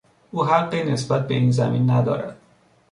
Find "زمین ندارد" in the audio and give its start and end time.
1.51-2.37